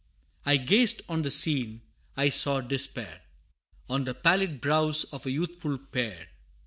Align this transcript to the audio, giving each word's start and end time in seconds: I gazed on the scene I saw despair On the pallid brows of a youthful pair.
I 0.47 0.57
gazed 0.57 1.03
on 1.07 1.21
the 1.21 1.29
scene 1.29 1.81
I 2.17 2.29
saw 2.29 2.59
despair 2.59 3.21
On 3.87 4.03
the 4.03 4.15
pallid 4.15 4.59
brows 4.59 5.03
of 5.03 5.27
a 5.27 5.31
youthful 5.31 5.77
pair. 5.77 6.29